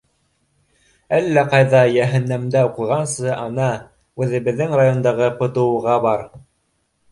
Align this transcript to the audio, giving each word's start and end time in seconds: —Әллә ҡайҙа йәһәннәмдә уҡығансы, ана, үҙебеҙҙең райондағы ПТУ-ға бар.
—Әллә 1.17 1.43
ҡайҙа 1.51 1.81
йәһәннәмдә 1.97 2.63
уҡығансы, 2.69 3.29
ана, 3.35 3.69
үҙебеҙҙең 4.27 4.75
райондағы 4.83 5.31
ПТУ-ға 5.45 6.03
бар. 6.11 6.29